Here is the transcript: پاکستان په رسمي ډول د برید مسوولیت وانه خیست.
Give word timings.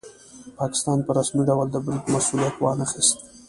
پاکستان 0.59 0.97
په 1.05 1.11
رسمي 1.17 1.43
ډول 1.49 1.67
د 1.71 1.75
برید 1.85 2.05
مسوولیت 2.13 2.55
وانه 2.59 2.85
خیست. 2.91 3.15